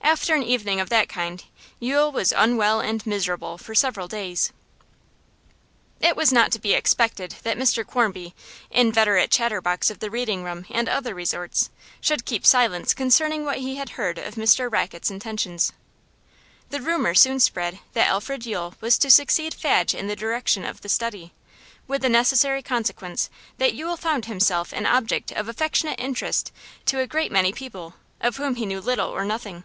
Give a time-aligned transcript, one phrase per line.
[0.00, 1.42] After an evening of that kind
[1.80, 4.52] Yule was unwell and miserable for several days.
[5.98, 8.34] It was not to be expected that Mr Quarmby,
[8.70, 11.70] inveterate chatterbox of the Reading room and other resorts,
[12.02, 15.72] should keep silence concerning what he had heard of Mr Rackett's intentions.
[16.68, 20.82] The rumour soon spread that Alfred Yule was to succeed Fadge in the direction of
[20.82, 21.32] The Study,
[21.88, 26.52] with the necessary consequence that Yule found himself an object of affectionate interest
[26.86, 29.64] to a great many people of whom he knew little or nothing.